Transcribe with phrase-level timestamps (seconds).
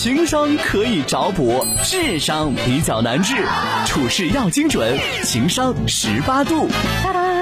[0.00, 3.34] 情商可以找补，智商比较难治，
[3.84, 6.68] 处事要精准，情商十八度。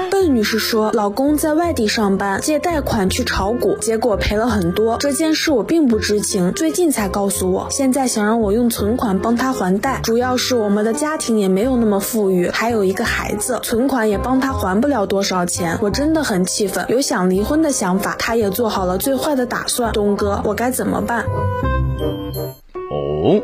[0.09, 4.97] 邓女士说，老公在外地上班，借贷款去炒股，结果赔了很多。
[4.97, 7.67] 这件事我并不知情，最近才告诉我。
[7.69, 15.77] 现在想让我用存款帮他还贷，主要是我们的家庭也没有那么富裕，还有一个孩子，存款也帮他还不了多少钱。
[15.79, 19.91] 我真的很气愤，有想离婚的想法，他也做好了最坏的打算。
[19.91, 21.23] 东哥，我该怎么办？
[22.91, 23.41] 哦，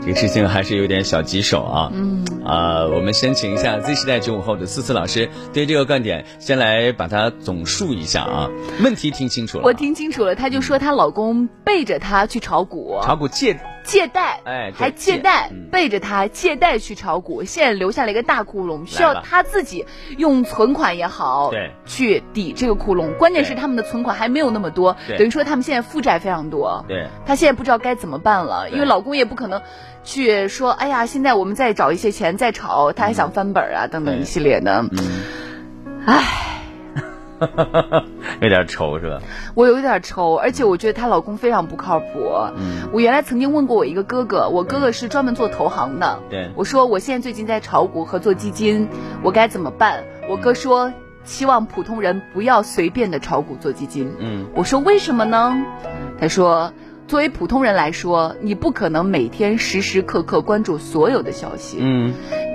[0.00, 1.90] 这个事情还是有点小棘手啊。
[1.92, 2.24] 嗯。
[2.44, 8.50] 啊，我们先请一下 Z 时代九五后的思思老师，对这个观点先来把它总述一下啊。
[8.82, 9.64] 问题听清楚了。
[9.64, 13.60] 我听清楚了，她就说她老公背着她去炒股，炒股借。
[13.84, 19.86] 借贷，哎，还借贷，背着他借贷去炒股，现在留下了一个大窟窿，需要他自己
[20.18, 23.16] 用存款也好，对，去抵这个窟窿。
[23.16, 26.84] 关键是他们的存款还没有那么多，等于说他们现在负债非常多。
[26.88, 29.60] 对，她现在不知道该怎么办了，因为老公也不可能
[30.04, 34.84] 去说，哎呀，现在我们再找一些钱再炒，他还想翻本啊，等等一系列的，
[36.06, 36.51] 唉。
[38.40, 39.20] 有点愁是吧？
[39.54, 42.06] 我有点愁，而且我觉得她老公非常不靠谱。
[42.56, 46.18] 嗯，我原来曾经问过我一个哥哥，我哥哥是专门做投行的。
[46.30, 48.88] 对，我说我现在最近在炒股和做基金，
[49.22, 50.04] 我该怎么办？
[50.28, 50.92] 我哥说，
[51.24, 54.14] 希望普通人不要随便的炒股做基金。
[54.18, 55.54] 嗯，我说为什么呢？
[56.20, 56.72] 他说。
[57.08, 62.14] 作为普通人来说，你不可能每天时时刻刻关注所有的消息，嗯，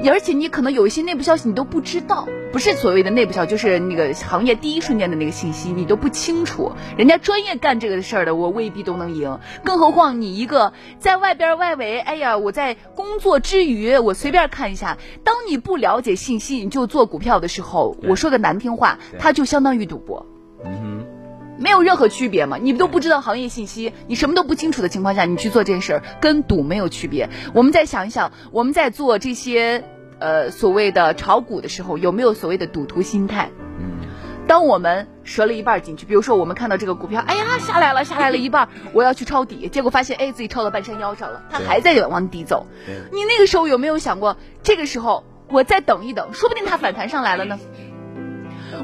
[0.10, 6.72] 而且你可能有一些内部消息你都不知道，不是所谓的内部消息，就是那个行业第一瞬间的那个信息你都不清楚。
[6.98, 14.98] 人家专业干这个事儿的，我未必都能赢，更何况你一个在外边外围，哎呀，我在工作之余我随便看一下。
[15.24, 20.26] 当你不了解信息你就做股票的时候，我说个难听话，它就相当于赌博。
[21.60, 22.58] 没有任何区别嘛？
[22.58, 27.30] 你都不知道行业信息，你什么都不清楚的情况下，你去做这件事儿，跟赌没有区别。
[27.54, 29.84] 我们再想一想，我们在做这些
[30.20, 33.50] 呃所谓的炒股的时候，有没有所谓的赌徒心态？
[33.80, 34.08] 嗯。
[34.48, 42.66] 当我们折了一半进去，比如说我们看到这个股票，哎呀下来了，下来了一半，我要去抄底，结果发现哎自己抄到半山腰上了，它还在往底走。
[43.12, 47.60] 你那个时候有没有想过，这个时候我再等一等，说不定它反弹上来了呢？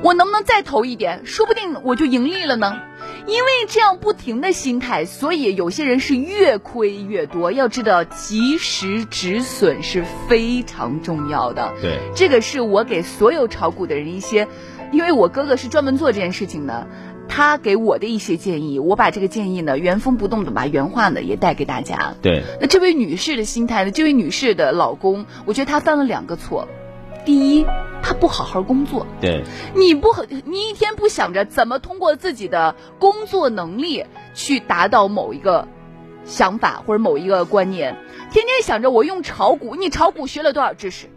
[0.02, 1.26] 我能不能再投一点？
[1.26, 2.82] 说不定我就盈利了呢。
[3.26, 7.52] 因为这样不停的心态，所以有些人是越亏越多。
[7.52, 11.74] 要知道，及时止损是非常重要的。
[11.82, 14.48] 对，这个是我给所有炒股的人一些，
[14.92, 16.88] 因为我哥哥是专门做这件事情的，
[17.30, 22.16] 他给我的一些建议，我把这个建议呢原封不动的把原话呢也带给大家。
[22.22, 23.92] 对，那这位女士的心态呢？
[23.92, 26.68] 这位女士的老公，我觉得他犯了两个错。
[27.26, 27.66] 第一，
[28.02, 29.06] 他不好好工作。
[29.22, 29.44] 对，
[29.76, 30.14] 你不，
[30.46, 35.68] 你一天不想着怎么通过自己的工作能力去达到某一个
[36.26, 37.98] 想法或者某一个观念，
[38.32, 39.76] 天天想着我用炒股。
[39.76, 41.10] 你炒股学了多少知识？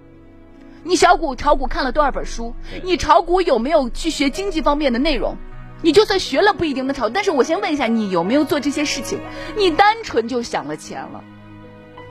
[0.85, 2.55] 你小股炒股看了多少本书？
[2.85, 5.37] 你炒股有没有去学经济方面的内容？
[5.83, 7.09] 你就算学了不一定能炒。
[7.09, 9.19] 但是我先问一下，你有没有做这些事情？
[9.57, 11.25] 你单纯就想了钱了。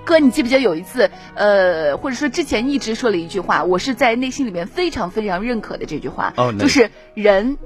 [0.05, 7.57] 哥，你记不记得有一次，呃，或者说之前一直说了一句话，我是在内心里面非常非常认可的这句话，就是人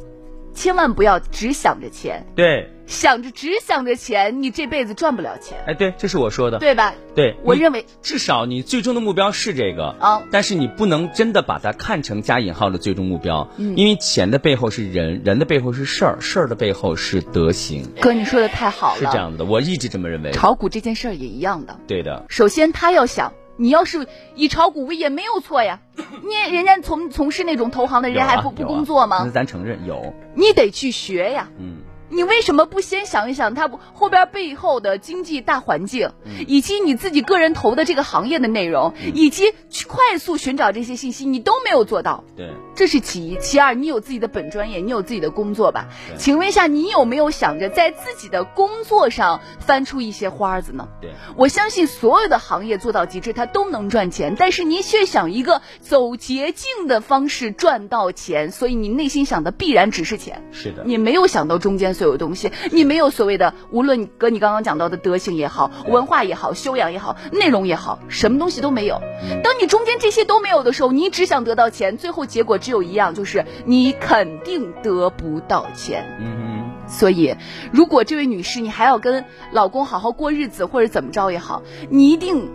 [0.53, 2.25] 千万不要只想着钱。
[2.35, 2.71] 对。
[2.89, 5.59] 想着只想着钱，你这辈子赚不了钱。
[5.67, 6.95] 哎，对，这是我说的，对吧？
[7.13, 17.87] 对，我认为至少你最终的目标是这个啊，但是你不能真的把它看成加引号的最终目标，因为钱的背后是人，人的背后是事儿，事儿的背后是德行。
[18.01, 20.31] 哥，你说的太好了，是这样的，我一直这么认为。
[20.31, 22.25] 炒股这件事儿也一样的，对的。
[22.27, 29.21] 首先他要想，你要是以炒股为业没有错呀， 你人家从从事那种投行的人还不不工作吗？
[29.25, 31.49] 那咱承认有，你得去学呀。
[31.59, 31.77] 嗯。
[32.09, 36.11] 你为什么不先想一想它后边背后的经济大环境，
[36.47, 42.23] 以及你自己个人投的这个行业的内容，以及去快速寻找这些信息，你都没有做到。
[42.35, 43.37] 对，这是其一。
[43.39, 45.87] 其二，你有自己的本专业，你有自己的工作吧？
[46.17, 50.87] 请问一下，你有没有想着在自己的工作上翻出一些花子呢？
[51.01, 60.43] 对，我相信所有的行业做到极致，它都能赚钱，但是你却想一个走捷径的方式赚到钱，所以你内心想的必然只是钱。
[60.51, 61.98] 是的，你没有想到中间。
[61.99, 69.01] 所有东西，你没有所谓的，无论哥你刚刚讲到的德行也好，文化也好，修养也好，内容也好，什么东西都没有。
[69.43, 76.17] 当你中间这些都没有的时候，你只想得到钱，最后结果只有一样，就是你肯定得不到钱。
[76.21, 77.35] 嗯，所以，
[77.73, 82.49] 如果这位女士你还要跟老公好好过日子，或者怎么着也好，你一定。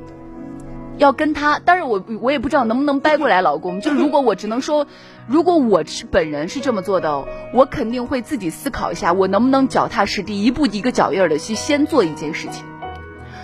[0.97, 3.81] 要跟他，但是我我也不知道能不能掰过来，老公。
[3.83, 4.87] 就如果我只能说，
[5.27, 12.65] 如果我是本人是这么做的，我肯定会自己思考一下，我能不能脚踏实地，一步一个脚印儿的去先做一件事情。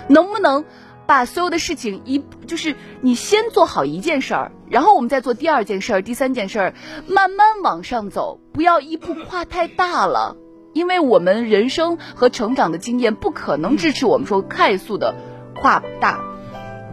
[0.09, 0.65] 能不能
[1.07, 6.75] 把所有的事情一就是你先做好一件事儿，然后我们再做第二件事儿、第三件事儿，
[7.07, 10.37] 慢慢往上走，不要一步跨太大了，
[10.75, 15.15] 因为我们人生和成长的经验不可能支持我们说快速的
[15.61, 16.21] 跨大。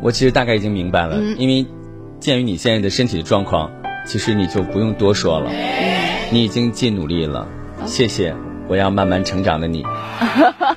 [0.01, 1.65] 我其实大概已经明白了，因为
[2.19, 3.71] 鉴于你现在的身体的状况，
[4.07, 5.51] 其实你就不用多说了，
[6.31, 7.47] 你已经尽努力了，
[7.85, 8.33] 谢谢。
[8.69, 9.85] 我要慢慢成长的你，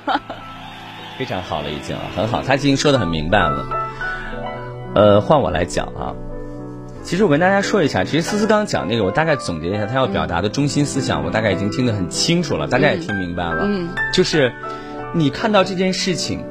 [1.17, 2.41] 非常好了，已经很好。
[2.41, 3.65] 他已经说的很明白了。
[4.95, 6.13] 呃，换我来讲啊，
[7.03, 13.63] 其实我跟大家说一下，其实思思刚刚讲那个，我大概总结一下他要表达的中心思想，我大概已经听得很清楚了，大家也听明白了。
[13.65, 14.53] 嗯，就是
[15.13, 16.43] 你看到这件事情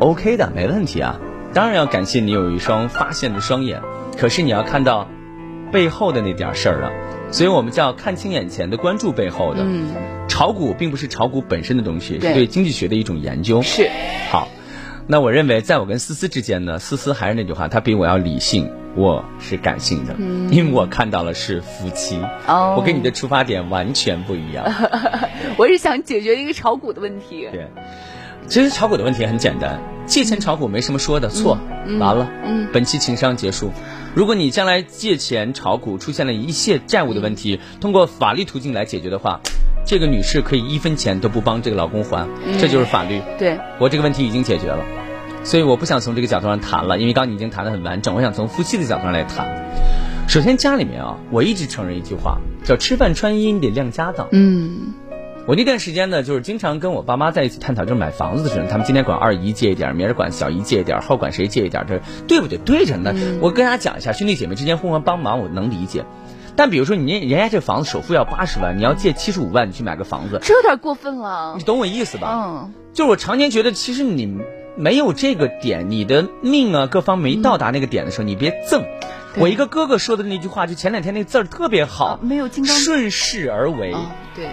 [0.00, 1.18] ，OK 的，没问题啊。
[1.54, 3.80] 当然要感谢你有一双发现的双眼，
[4.18, 5.08] 可是你要看到
[5.74, 6.92] 背后的那点事儿了。
[7.32, 9.62] 所以我们叫看清眼前的，关注背后的。
[9.64, 9.88] 嗯，
[10.28, 13.60] 炒股并不是炒股本身的东西，是对经济学的一种研究。
[13.60, 13.90] 是。
[14.30, 14.46] 好，
[15.08, 20.14] 那我认为在我跟思思之间呢，思思还是那句话，她比我要理性，我是感性的，
[20.54, 22.20] 因为我看到了是夫妻。
[22.46, 22.76] 哦。
[22.78, 24.64] 我跟你的出发点完全不一样。
[25.58, 27.48] 我是想解决一个炒股的问题。
[27.50, 27.66] 对。
[28.46, 31.58] 其实炒股的问题很简单，借钱炒股没什么说的，错，
[31.98, 32.30] 完了。
[32.44, 32.68] 嗯。
[32.72, 33.72] 本期情商结束。
[34.14, 39.40] 如果你将来借钱炒股出现了一切债务的问题，通过法律途径来解决的话，
[39.84, 42.28] 这个女士可以一分钱都不帮这个老公还，
[42.60, 43.20] 这就是法律。
[43.40, 44.84] 对，我这个问题已经解决了，
[45.42, 49.64] 所以我不想从这个角度上谈了，因为刚你已经谈得很完整，我想从夫妻的角度上来谈。
[50.28, 54.28] 首先家里面啊，我一直承认一句话，叫吃饭穿衣你得亮家当。
[54.30, 54.94] 嗯。
[55.46, 62.56] 我那段时间呢，就是经常跟我爸妈在一起探讨，就是买房子的事候，他们今天管二姨借一点，明儿管小姨借一点，后管谁借一点，这对不对？
[62.56, 63.14] 对着呢。
[63.42, 66.06] 我跟大家讲一下，兄弟姐妹之间互相帮忙，我能理解。
[66.56, 71.56] 但比如说，你人家这房子首付要八十万，你要借七十五万，你去买个房子，这有点过分了。
[71.58, 72.30] 你懂我意思吧？
[72.46, 72.72] 嗯。
[72.94, 74.38] 就是我常年觉得，其实你
[74.76, 78.82] 没有这个点，你的命啊，各方没到达那个点的时候，你别赠。
[79.36, 83.94] 我一个哥哥说的那句话，就前两天那字儿特别好，没有金刚顺势而为。
[84.34, 84.48] 对。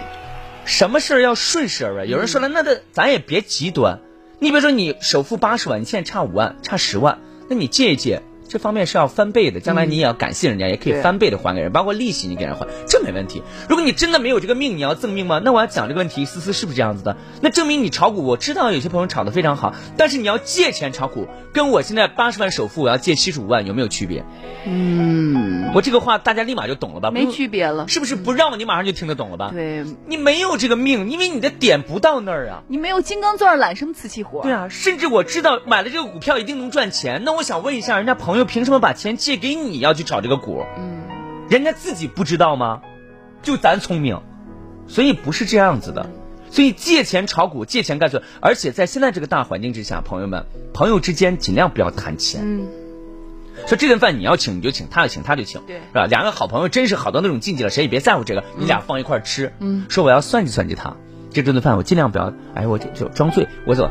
[0.64, 2.08] 什么事儿要顺势而为？
[2.08, 4.00] 有人说了，那的咱也别极端。
[4.38, 8.22] 你比如说，你首付八十万，你现在差五万，差十万，那你借一借。
[8.52, 13.42] 这方面是要翻倍的，将来你也要感谢人家，也可以翻倍的还给人，包括利息你给人还，这没问题。
[13.66, 15.40] 如果你真的没有这个命，你要赠命吗？
[15.42, 17.16] 那我要讲这个问题，思思是不是这样子的？
[17.40, 24.22] 那证明你炒股，我知道有些朋友炒的非常好，但是你要借钱炒股，跟我现在八十万首付，我要借七十五万，有没有区别？
[24.66, 27.10] 嗯，我这个话大家立马就懂了吧？
[27.10, 28.16] 没区别了，是不是？
[28.16, 29.48] 不让你马上就听得懂了吧？
[29.50, 32.62] 对，你没有这个命，因为你的点不到那儿啊。
[32.68, 34.42] 你没有金刚钻，揽什么瓷器活？
[34.42, 39.16] 对啊，甚至我知道买了这个股票一定能赚钱，那我想问一下，人家朋友凭什么把钱？
[39.16, 41.02] 借给你要去炒这个股，嗯，
[41.48, 42.82] 人家自己不知道吗？
[43.42, 44.20] 就咱聪明，
[44.86, 46.08] 所以不是这样子的。
[46.50, 48.22] 所以借钱炒股，借钱干错。
[48.40, 50.44] 而且在现在这个大环境之下，朋友们，
[50.74, 52.42] 朋友之间尽量不要谈钱。
[52.44, 52.68] 嗯，
[53.66, 56.06] 说这顿饭你要请你就请，他要请他就请，对，是吧？
[56.06, 59.52] 两个好朋友真是好到那种境界了，谁也别在乎这个，你俩放一块吃。
[59.60, 60.94] 嗯，说我要算计算计他，
[61.32, 63.90] 这顿饭我尽量不要，哎，我就装醉，我走。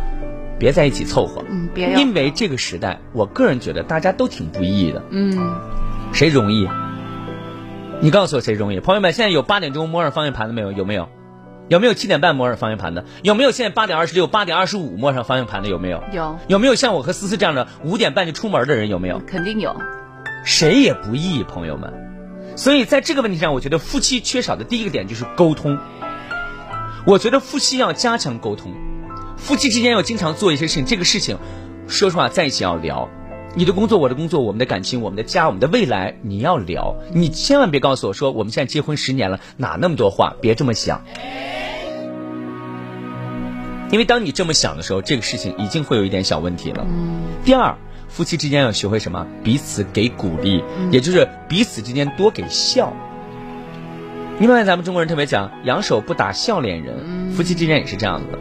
[0.62, 5.56] 别在一起凑合，嗯，别，因为这个时代，我个人觉得大家都挺不易的，嗯，
[6.14, 6.70] 谁容易？
[8.00, 8.80] 你告诉我谁容易？
[8.80, 10.72] 朋友们，现在有八点钟摸上方向盘的没有？
[10.72, 11.10] 有没有？
[11.68, 13.06] 有没有七点半摸上方向盘的？
[13.24, 15.68] 有没有现在八点二十六、八点二十五摸上方向盘的？
[15.68, 16.04] 有没有？
[16.14, 16.38] 有。
[16.48, 18.88] 有没有像我和思思这样的五点半就出门的人？
[18.88, 19.20] 有没有？
[19.26, 19.76] 肯定有。
[20.46, 21.92] 谁也不易，朋友们。
[22.56, 25.80] 所以在这个问题上，我觉得夫妻缺少的第一个点就是沟通。
[27.08, 28.76] 我觉得夫妻要加强沟通。
[29.42, 31.38] 夫妻之间要经常做一些事情，这个事情，
[31.88, 33.10] 说实话，在一起要聊。
[33.56, 36.96] 你的工作，我的工作，我们的感情，我们的家，我们的未来，你要聊。
[37.12, 40.36] 你千万别告诉我说，我们现在结婚十年了，哪那么多话？
[40.40, 41.04] 别这么想。
[43.90, 46.86] 因为当你这么想的时候，这个事情已经会有一点小问题了。
[47.44, 47.76] 第二，
[48.08, 49.28] 夫妻之间要学会什么？
[49.44, 52.94] 彼此给鼓励，也就是彼此之间多给笑。
[54.38, 58.40] 你发现咱们中国人特别讲“扬手不打笑脸人”，夫妻之间也是这样子的。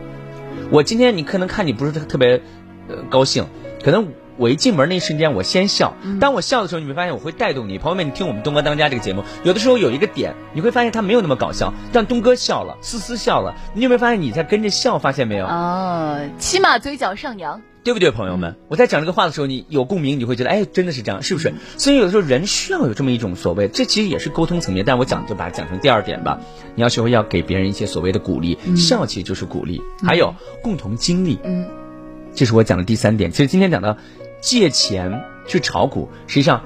[0.71, 2.40] 我今天你可能看你不是特别，
[2.88, 3.45] 呃高兴，
[3.83, 4.07] 可能
[4.40, 7.76] 我一进门那一瞬间我先笑，当我笑的时候，你会发现我会带动你。
[7.76, 14.99] 朋友们，你听我们东哥当家这个节目，有的时候有一个点，你会发现他没有那么搞笑，但东哥笑了，思思笑了，你有没有发现你在跟着笑？
[14.99, 15.44] 发现没有？
[15.44, 17.61] 哦，起码嘴角上扬。
[17.82, 18.56] 对不对，朋友们？
[18.68, 21.52] 我在讲这个话的时候，你有共鸣，你会觉得，哎，真的是这样，是不是？
[21.76, 24.82] 所以有的时候人需要有这么一种所谓，这其实也是沟通层面。
[24.87, 26.40] 但我讲就把它讲成第二点吧。
[26.75, 29.82] 你要学会要给别人一些所谓的鼓励，笑其实就是鼓励。
[30.02, 31.66] 还有共同经历，嗯，
[32.35, 33.30] 这是我讲的第三点。
[33.30, 33.97] 其实今天讲到
[34.40, 36.62] 借钱去炒股，实际上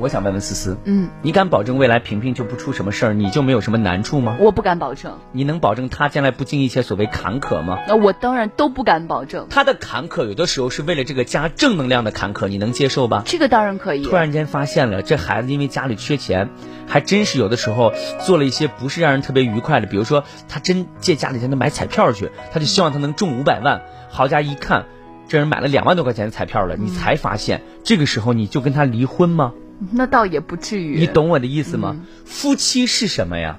[0.00, 4.36] 我想问问思思，嗯，你敢保证未来平平就不出什么事儿，你就没有什么难处吗？
[4.40, 5.16] 我不敢保证。
[5.30, 7.78] 你能保证他将来不经一些所谓坎坷吗？
[7.86, 9.46] 那我当然都不敢保证。
[9.50, 13.22] 他的坎坷有的时候是为了这个家正能量的坎坷，你能接受吧？
[13.24, 14.02] 这个当然可以。
[14.02, 16.50] 突然间发现了这孩子因为家里缺钱，
[16.88, 23.82] 还真是有的时候做了一些不是让人特别愉快的，比如说他真借家里钱买彩票去，他就希望他能中五百万。
[24.10, 24.86] 好家一看，
[25.28, 29.52] 这人买了两万多块钱的彩票了，你才发现这个时候你就跟他离婚吗？
[29.90, 31.96] 那倒也不至于，你懂我的意思吗？
[32.24, 33.58] 夫妻是什么呀？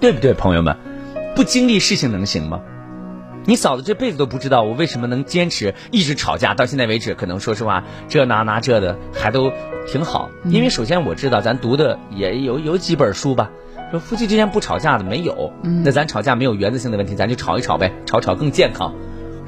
[0.00, 0.76] 对不对，朋友们？
[1.34, 2.60] 不经历事情能行吗？
[3.46, 9.52] 你嫂子这辈子都不知道我为什么能坚持一直吵架到现在为止，可能说实话，这那那这的还都
[9.86, 10.30] 挺好。
[10.44, 13.50] 因为首先我知道咱读的也有有几本书吧，
[13.90, 18.94] 说夫妻之间不吵架的没有，那咱吵架没有原则性的问题，咱就吵一吵呗，吵吵更健康，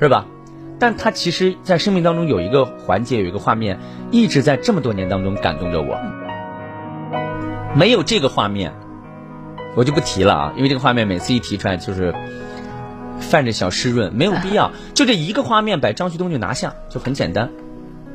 [0.00, 0.26] 是吧？
[0.78, 3.78] 但他其实，在生命当中有一个环节，有一个画面，
[4.10, 5.96] 一直在这么多年当中感动着我。
[7.74, 8.74] 没有这个画面，
[9.74, 12.14] 我就不提了啊，因为这个画面每次一提出来就是
[13.20, 14.70] 泛着小湿润，没有必要。
[14.92, 17.50] 就这一个画面，把张旭东就拿下，就很简单。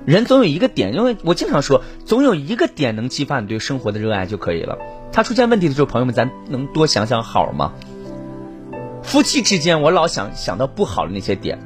[0.06, 4.78] 人总有一个点，因为我经常说，总有一个点能激发你对生活的热爱就可以了。
[5.12, 7.74] 他出现问题的时候，朋友们，咱能多想想好吗？
[9.04, 11.60] 夫妻之间，我老想想到不好的那些点。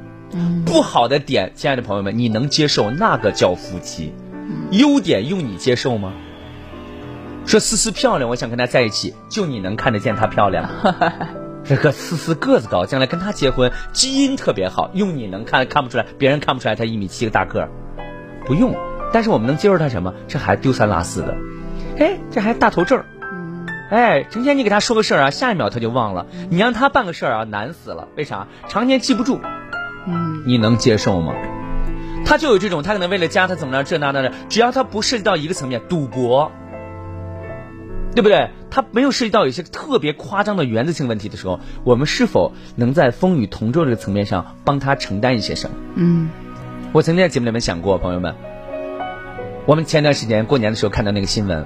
[0.64, 4.12] 不好的点，亲爱的朋友们，你能接受那个叫夫妻？
[4.70, 6.12] 优点用你接受吗？
[7.46, 10.68] 说思思漂亮，我想跟她在一起，就你能看得见她漂亮？
[11.64, 17.68] 这个思思个子高，将来跟她结婚，基因特别好，用你能看看不出来，别人看不出来她一米七个大个儿，
[18.44, 18.74] 不用。
[19.12, 20.12] 但是我们能接受她什么？
[20.28, 21.36] 这孩子丢三落四的，
[21.98, 23.02] 哎，这还大头症，
[23.90, 26.26] 哎，成天你给他说个事儿啊，下一秒他就忘了。
[26.50, 28.08] 你让他办个事儿啊，难死了。
[28.16, 28.48] 为啥？
[28.68, 29.40] 常年记不住。
[30.06, 31.34] 嗯，你能接受吗？
[32.24, 36.50] 他就有这种，他可能为了家，他怎么着这那那的，只要他不涉及到一个层面，赌博，
[38.14, 38.50] 对不对？
[38.68, 45.76] 他没有涉及到一些特别夸张的原则性问题的时候，我们是否能在风雨同舟这个层面上帮他承担一些什么？
[45.94, 46.28] 嗯，
[46.92, 48.34] 我曾经在节目里面想过，朋友们，
[49.66, 51.64] 我们前段时间过年的时候看到那个新闻，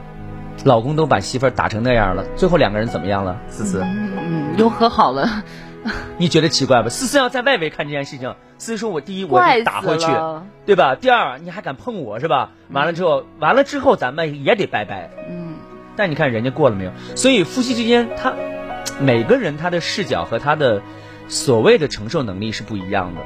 [0.65, 3.41] 老公都把媳妇儿打成那样了，最后两个人怎么样了？
[3.49, 5.43] 思思，嗯，又和好了。
[6.19, 6.89] 你觉得奇怪吧？
[6.89, 10.07] 思思要在外围看这件事情，思思说：“我第一，我打回去，
[10.67, 10.95] 对吧？
[10.95, 12.51] 第二，你还敢碰我是吧？
[12.71, 15.11] 完了之后，完了之后，咱们也得拜拜。
[15.31, 15.55] 嗯，
[15.97, 16.93] 但你看人家过了没有？
[17.17, 18.35] 所以夫妻之间，他
[19.01, 20.83] 每个人他的视角和他的
[21.29, 23.23] 所谓的承受能力是不一样的，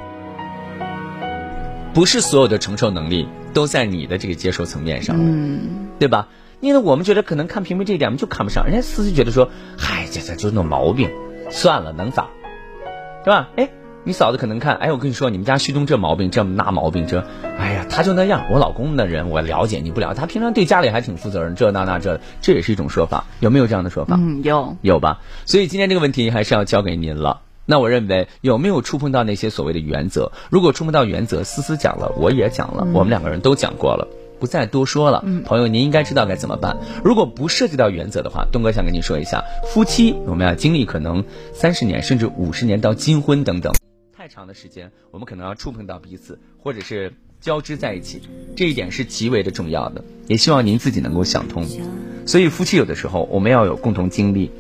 [1.92, 6.28] 不是所有的承受能力都在你的这个接受层面上，嗯，对吧？
[6.61, 11.11] 因为我们觉得可能看平平这一点，我们就看不上，人家思思觉得说：，嗨，这这就那毛病，
[11.50, 12.28] 算了，能咋？”
[13.25, 13.49] 是吧？
[13.57, 13.71] 哎，
[14.04, 17.25] 你嫂子可能看，哎，我跟你说，你们家旭东这毛病，这那毛病，这，
[17.59, 18.45] 哎呀，他就那样。
[18.52, 24.16] 我老公那人我了解，你不了解，他平常对家里还挺负责任，这那那这，这也是一种说法，有没有这样的说法？
[24.21, 25.21] 嗯，有，有吧。
[25.47, 27.40] 所以今天这个问题还是要交给您了。
[27.64, 30.33] 那我认为有没有触碰到那些所谓的原则？
[30.50, 34.07] 如果触碰到原则，思思讲了，我也讲了，我们两个人都讲过了。
[34.44, 36.76] 不再多说了，朋友，您应该知道该怎么办。
[37.02, 41.24] 如果不涉及到原则的话，东哥想跟您说一下，夫妻我们要经历可能
[41.54, 43.72] 三十年甚至五十年到金婚等等，
[44.14, 48.20] 太长的时间，我们可能要触碰到彼此，或者是交织在一起，
[48.54, 50.04] 这一点是极为的重要的。
[50.26, 51.64] 也希望您自己能够想通。
[52.26, 54.50] 所以夫妻有的时候我们要有共同经历。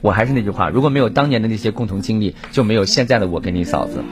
[0.00, 4.02] 我还是那句话，如果没有当年的那些共同经历，就没有现在的我跟你嫂子。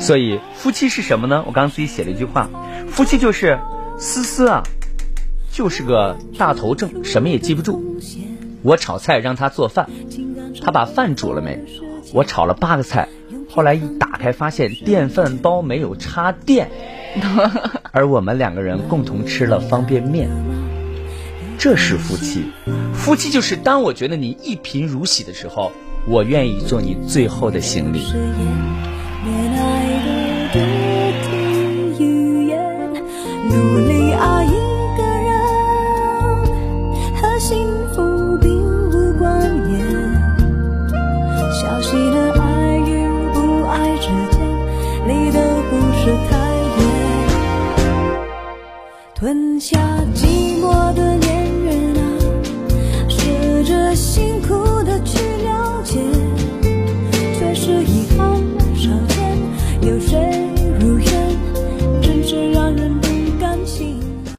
[0.00, 1.44] 所以夫妻是什么呢？
[1.46, 2.48] 我刚刚自己写了一句话，
[2.88, 3.58] 夫妻就是。
[4.04, 4.64] 思思啊，
[5.52, 8.00] 就是个大头症，什么也记不住。
[8.62, 9.88] 我炒菜让他做饭，
[10.60, 11.64] 他把饭煮了没？
[12.12, 13.08] 我炒了八个菜，
[13.48, 16.68] 后来一打开发现电饭煲没有插电，
[17.92, 20.28] 而我们两个人共同吃了方便面。
[21.56, 22.46] 这是夫妻，
[22.92, 25.70] 夫妻就是当我觉得你一贫如洗的时候，
[26.08, 28.00] 我愿意做你最后的行李。
[33.52, 33.91] 努力
[49.32, 50.12] 是太远。
[50.12, 50.31] 吞下。